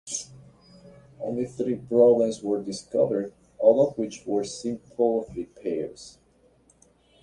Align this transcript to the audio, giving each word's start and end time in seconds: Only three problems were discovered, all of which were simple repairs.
Only 1.19 1.45
three 1.45 1.75
problems 1.75 2.41
were 2.41 2.63
discovered, 2.63 3.33
all 3.59 3.87
of 3.87 3.99
which 3.99 4.25
were 4.25 4.43
simple 4.43 5.27
repairs. 5.35 6.17